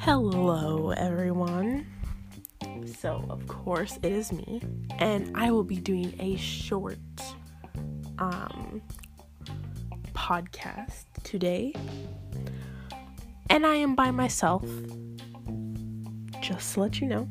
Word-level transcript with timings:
Hello, 0.00 0.92
everyone. 0.94 1.86
So, 2.98 3.24
of 3.30 3.46
course, 3.46 3.98
it 4.02 4.12
is 4.12 4.30
me, 4.30 4.60
and 4.98 5.34
I 5.34 5.50
will 5.50 5.64
be 5.64 5.76
doing 5.76 6.14
a 6.20 6.36
short 6.36 6.98
um, 8.18 8.82
podcast 10.12 11.04
today. 11.22 11.72
And 13.48 13.64
I 13.64 13.76
am 13.76 13.94
by 13.94 14.10
myself, 14.10 14.68
just 16.42 16.74
to 16.74 16.80
let 16.80 17.00
you 17.00 17.06
know. 17.06 17.28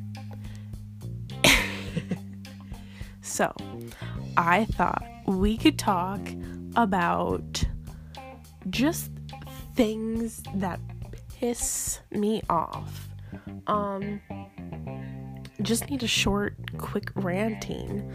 so, 3.21 3.53
I 4.35 4.65
thought 4.65 5.03
we 5.27 5.57
could 5.57 5.77
talk 5.77 6.21
about 6.75 7.63
just 8.69 9.11
things 9.75 10.43
that 10.55 10.79
piss 11.39 11.99
me 12.11 12.41
off. 12.49 13.07
Um, 13.67 14.21
just 15.61 15.89
need 15.89 16.03
a 16.03 16.07
short, 16.07 16.55
quick 16.77 17.11
ranting. 17.15 18.11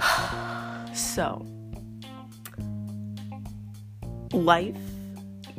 so, 0.94 1.46
life 4.32 4.76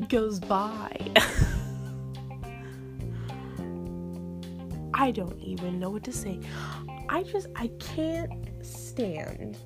goes 0.09 0.39
by. 0.39 0.97
I 4.93 5.11
don't 5.11 5.39
even 5.39 5.79
know 5.79 5.89
what 5.89 6.03
to 6.05 6.11
say. 6.11 6.39
I 7.09 7.23
just, 7.23 7.47
I 7.55 7.69
can't 7.79 8.31
stand 8.65 9.57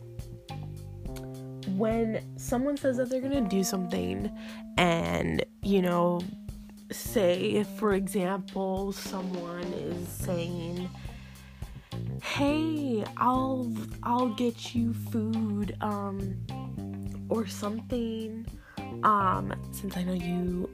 when 1.79 2.21
someone 2.35 2.75
says 2.75 2.97
that 2.97 3.09
they're 3.09 3.21
gonna 3.21 3.39
do 3.39 3.63
something 3.63 4.29
and 4.77 5.45
you 5.61 5.81
know 5.81 6.19
say 6.91 7.63
for 7.77 7.93
example 7.93 8.91
someone 8.91 9.63
is 9.63 10.07
saying 10.09 10.89
hey 12.21 13.01
i'll 13.15 13.71
i'll 14.03 14.33
get 14.35 14.75
you 14.75 14.93
food 14.93 15.73
um 15.79 16.35
or 17.29 17.47
something 17.47 18.45
um 19.03 19.53
since 19.71 19.95
i 19.95 20.03
know 20.03 20.13
you 20.13 20.69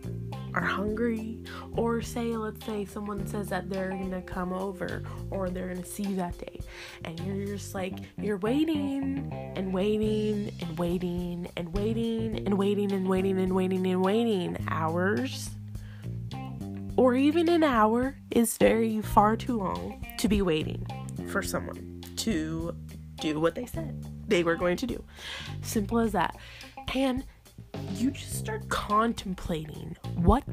are 0.56 0.64
hungry 0.64 1.38
or 1.78 2.02
say 2.02 2.36
let's 2.36 2.66
say 2.66 2.86
someone 2.86 3.26
says 3.28 3.50
that 3.50 3.70
they're 3.70 3.90
gonna 3.90 4.22
come 4.22 4.54
over 4.54 5.04
or 5.30 5.50
they're 5.50 5.68
gonna 5.68 5.86
see 5.86 6.04
you 6.04 6.16
that 6.16 6.38
day. 6.38 6.60
And 7.04 7.20
you're 7.22 7.46
just 7.46 7.74
like 7.74 7.94
you're 8.18 8.38
waiting 8.38 9.32
and 9.56 9.74
waiting 9.74 10.52
and 10.62 10.78
waiting 10.78 11.48
and 11.58 11.74
waiting 11.74 12.44
and 12.46 12.58
waiting 12.58 12.92
and 12.92 13.08
waiting 13.08 13.40
and 13.40 13.54
waiting 13.54 13.88
and 13.88 14.04
waiting 14.04 14.58
hours. 14.70 15.50
Or 16.98 17.16
even 17.16 17.50
an 17.50 17.64
hour 17.64 18.16
is 18.32 18.58
very 18.58 19.02
far 19.02 19.36
too 19.36 19.58
long 19.58 20.06
to 20.18 20.30
be 20.30 20.42
waiting 20.42 20.86
for 21.28 21.44
someone 21.44 22.04
to 22.18 22.74
do 23.20 23.40
what 23.40 23.56
they 23.56 23.66
said 23.66 24.06
they 24.28 24.44
were 24.44 24.56
going 24.56 24.78
to 24.78 24.88
do. 24.88 25.04
Simple 25.62 26.00
as 26.00 26.14
that. 26.14 26.36
And 26.94 27.26
you 27.96 28.12
just 28.12 28.36
start 28.36 28.68
contemplating 28.70 29.98
what 30.16 30.44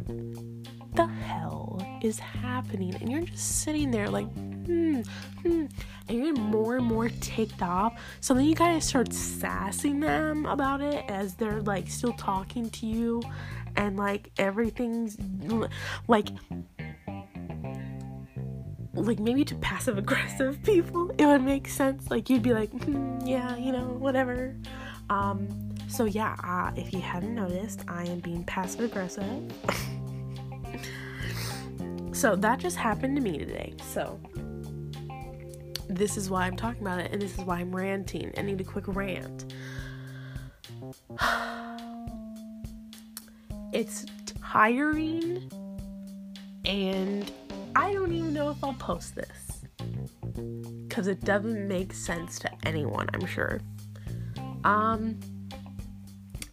the 0.95 1.07
hell 1.07 1.81
is 2.03 2.19
happening? 2.19 2.95
And 2.97 3.11
you're 3.11 3.23
just 3.23 3.63
sitting 3.63 3.91
there 3.91 4.09
like 4.09 4.31
hmm, 4.33 5.01
hmm. 5.43 5.67
And 6.09 6.19
you're 6.25 6.35
more 6.35 6.77
and 6.77 6.87
more 6.87 7.09
ticked 7.09 7.63
off. 7.63 8.01
So 8.21 8.35
then 8.35 8.45
you 8.45 8.55
kind 8.55 8.77
of 8.77 8.83
start 8.83 9.13
sassing 9.13 10.01
them 10.01 10.47
about 10.47 10.81
it 10.81 11.05
as 11.09 11.35
they're 11.35 11.63
like 11.63 11.89
still 11.89 12.13
talking 12.13 12.71
to 12.71 12.87
you. 12.87 13.23
And 13.77 13.97
like 13.97 14.31
everything's 14.39 15.17
like 16.09 16.29
like 18.95 19.19
maybe 19.19 19.43
to 19.43 19.55
passive 19.57 19.97
aggressive 19.97 20.63
people 20.65 21.11
it 21.17 21.27
would 21.27 21.43
make 21.43 21.69
sense. 21.69 22.11
Like 22.11 22.29
you'd 22.29 22.43
be 22.43 22.53
like 22.53 22.71
hmm, 22.71 23.21
yeah 23.25 23.57
you 23.57 23.73
know 23.73 23.87
whatever. 23.87 24.55
Um 25.09 25.73
so 25.89 26.07
yeah, 26.07 26.37
uh, 26.43 26.73
if 26.75 26.95
you 26.95 27.01
hadn't 27.01 27.35
noticed, 27.35 27.85
I 27.87 28.05
am 28.05 28.21
being 28.21 28.45
passive 28.45 28.81
aggressive. 28.81 29.53
so 32.13 32.37
that 32.37 32.59
just 32.59 32.77
happened 32.77 33.17
to 33.17 33.23
me 33.23 33.39
today. 33.39 33.75
So 33.85 34.21
this 35.89 36.17
is 36.17 36.31
why 36.31 36.47
I'm 36.47 36.57
talking 36.57 36.83
about 36.83 37.01
it, 37.01 37.11
and 37.13 37.21
this 37.21 37.37
is 37.39 37.45
why 37.45 37.61
I'm 37.61 37.75
ranting. 37.75 38.33
I 38.37 38.43
need 38.43 38.61
a 38.61 38.65
quick 38.65 38.85
rant. 38.89 39.53
it's 43.73 44.07
tiring, 44.41 45.51
and 46.65 47.31
I 47.75 47.93
don't 47.93 48.13
even 48.13 48.33
know 48.33 48.51
if 48.51 48.63
I'll 48.63 48.75
post 48.75 49.15
this 49.15 49.65
because 50.89 51.07
it 51.07 51.21
doesn't 51.25 51.67
make 51.67 51.93
sense 51.93 52.39
to 52.41 52.51
anyone, 52.65 53.09
I'm 53.15 53.27
sure. 53.27 53.61
Um, 54.65 55.19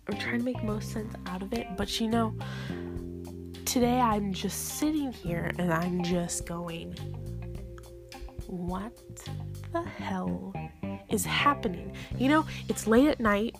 I'm 0.07 0.17
trying 0.17 0.39
to 0.39 0.45
make 0.45 0.63
most 0.63 0.91
sense 0.91 1.13
out 1.27 1.41
of 1.41 1.53
it, 1.53 1.67
but 1.77 1.99
you 1.99 2.07
know, 2.07 2.33
today 3.69 3.99
I'm 3.99 4.33
just 4.33 4.79
sitting 4.79 5.13
here 5.13 5.51
and 5.59 5.71
I'm 5.71 6.03
just 6.03 6.47
going, 6.47 6.95
what 8.47 8.99
the 9.71 9.83
hell 9.83 10.51
is 11.09 11.23
happening? 11.23 11.93
You 12.17 12.29
know, 12.29 12.45
it's 12.67 12.87
late 12.87 13.07
at 13.09 13.19
night. 13.19 13.55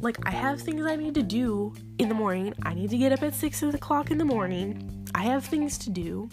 Like, 0.00 0.16
I 0.26 0.30
have 0.30 0.62
things 0.62 0.86
I 0.86 0.96
need 0.96 1.14
to 1.14 1.22
do 1.22 1.74
in 1.98 2.08
the 2.08 2.14
morning. 2.14 2.54
I 2.62 2.72
need 2.72 2.88
to 2.88 2.96
get 2.96 3.12
up 3.12 3.22
at 3.22 3.34
6 3.34 3.62
o'clock 3.64 4.10
in 4.10 4.16
the 4.16 4.24
morning. 4.24 5.06
I 5.14 5.24
have 5.24 5.44
things 5.44 5.76
to 5.76 5.90
do. 5.90 6.30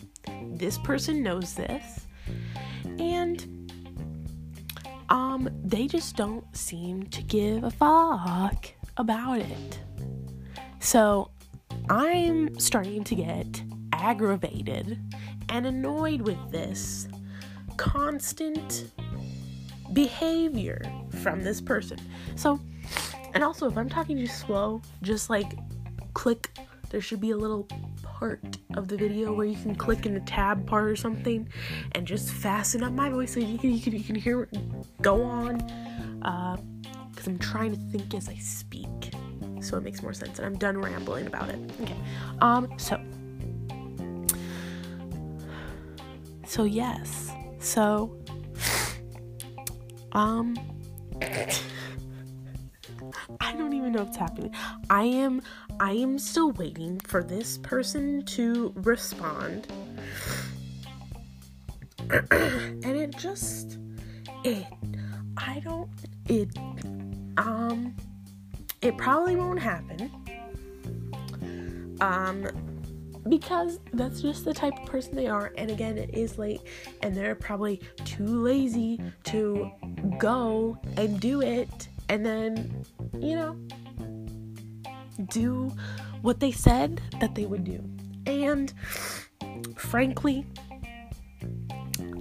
This 0.53 0.77
person 0.77 1.21
knows 1.21 1.53
this. 1.53 2.07
And, 2.97 3.69
um, 5.09 5.49
they 5.65 5.87
just 5.87 6.15
don't 6.15 6.45
seem 6.55 7.03
to 7.07 7.21
give 7.23 7.65
a 7.65 7.71
fuck 7.71 8.67
about 8.95 9.39
it. 9.39 9.79
So 10.79 11.31
I'm 11.89 12.59
starting 12.59 13.03
to 13.05 13.15
get 13.15 13.61
aggravated 13.93 14.99
and 15.49 15.65
annoyed 15.65 16.21
with 16.21 16.37
this 16.51 17.07
constant 17.77 18.91
behavior 19.93 20.81
from 21.21 21.41
this 21.41 21.61
person. 21.61 21.97
So, 22.35 22.59
and 23.33 23.43
also, 23.43 23.67
if 23.67 23.77
I'm 23.77 23.89
talking 23.89 24.17
too 24.17 24.27
slow, 24.27 24.81
just 25.01 25.29
like 25.29 25.57
click, 26.13 26.57
there 26.89 27.01
should 27.01 27.21
be 27.21 27.31
a 27.31 27.37
little 27.37 27.67
part 28.03 28.57
of 28.75 28.87
the 28.87 28.97
video 28.97 29.31
where 29.33 29.45
you 29.45 29.55
can 29.55 29.75
click 29.75 30.05
in 30.05 30.13
the 30.13 30.19
tab 30.21 30.65
part 30.65 30.89
or 30.89 30.95
something 30.95 31.47
and 31.93 32.05
just 32.05 32.31
fasten 32.31 32.83
up 32.83 32.91
my 32.91 33.09
voice 33.09 33.33
so 33.33 33.39
you 33.39 33.57
can, 33.57 33.71
you 33.71 33.79
can, 33.79 33.93
you 33.93 34.03
can 34.03 34.15
hear 34.15 34.49
go 35.01 35.21
on. 35.23 35.61
Uh, 36.23 36.57
because 37.11 37.27
I'm 37.27 37.39
trying 37.39 37.71
to 37.71 37.97
think 37.97 38.13
as 38.13 38.29
I 38.29 38.35
speak. 38.35 39.11
So 39.61 39.77
it 39.77 39.83
makes 39.83 40.01
more 40.01 40.13
sense. 40.13 40.39
And 40.39 40.45
I'm 40.45 40.57
done 40.57 40.77
rambling 40.77 41.27
about 41.27 41.49
it. 41.49 41.59
Okay. 41.81 41.95
Um, 42.39 42.69
so. 42.77 42.99
So, 46.45 46.63
yes. 46.63 47.31
So. 47.59 48.17
Um. 50.13 50.55
I 53.39 53.53
don't 53.53 53.73
even 53.73 53.91
know 53.91 54.03
what's 54.03 54.17
happening. 54.17 54.53
I 54.89 55.03
am 55.03 55.41
I 55.79 55.91
am 55.93 56.17
still 56.17 56.51
waiting 56.53 56.99
for 57.01 57.23
this 57.23 57.57
person 57.59 58.23
to 58.25 58.73
respond. 58.77 59.67
and 62.09 62.85
it 62.85 63.15
just 63.17 63.77
it 64.43 64.65
I 65.35 65.59
don't 65.63 65.89
it 66.27 66.49
um, 67.37 67.95
it 68.87 68.97
probably 68.97 69.35
won't 69.35 69.59
happen. 69.59 70.11
Um, 71.99 72.47
because 73.27 73.79
that's 73.93 74.21
just 74.21 74.45
the 74.45 74.53
type 74.53 74.73
of 74.79 74.85
person 74.85 75.15
they 75.15 75.27
are. 75.27 75.51
And 75.57 75.69
again, 75.69 75.97
it 75.97 76.11
is 76.13 76.37
late, 76.37 76.61
and 77.03 77.13
they're 77.13 77.35
probably 77.35 77.81
too 78.05 78.25
lazy 78.25 79.01
to 79.25 79.69
go 80.17 80.77
and 80.95 81.19
do 81.19 81.41
it, 81.41 81.89
and 82.07 82.25
then, 82.25 82.85
you 83.19 83.35
know, 83.35 83.57
do 85.29 85.73
what 86.21 86.39
they 86.39 86.51
said 86.51 87.01
that 87.19 87.35
they 87.35 87.45
would 87.45 87.65
do. 87.65 87.83
And 88.25 88.73
frankly, 89.75 90.45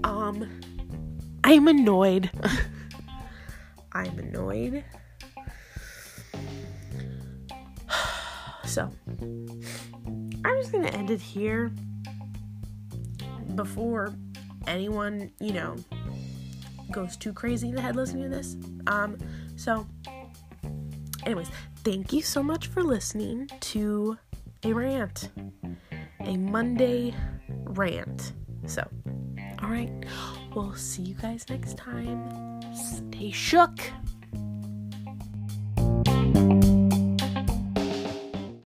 um, 0.03 0.61
I'm 1.45 1.69
annoyed. 1.69 2.31
I'm 3.93 4.19
annoyed 4.19 4.85
So, 8.77 8.91
I'm 9.23 10.61
just 10.61 10.71
gonna 10.71 10.89
end 10.89 11.11
it 11.11 11.19
here 11.19 11.73
before 13.55 14.13
anyone, 14.67 15.31
you 15.41 15.55
know, 15.55 15.77
goes 16.91 17.17
too 17.17 17.33
crazy 17.33 17.71
in 17.71 17.75
the 17.75 17.81
head 17.81 17.97
listening 17.97 18.25
to 18.25 18.29
this. 18.29 18.59
Um, 18.87 19.17
so 19.57 19.87
anyways, 21.25 21.49
thank 21.85 22.13
you 22.13 22.21
so 22.21 22.43
much 22.43 22.67
for 22.67 22.83
listening 22.83 23.49
to 23.61 24.19
a 24.63 24.75
rant, 24.75 25.31
a 26.21 26.37
Monday 26.37 27.15
rant. 27.49 28.35
So, 28.67 28.87
all 29.63 29.71
right, 29.71 29.91
we'll 30.55 30.75
see 30.75 31.01
you 31.01 31.15
guys 31.15 31.47
next 31.49 31.79
time. 31.79 32.61
Stay 32.75 33.31
shook. 33.31 33.81